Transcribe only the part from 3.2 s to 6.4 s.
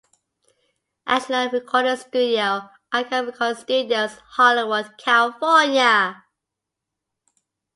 Recording Studios, Hollywood, California.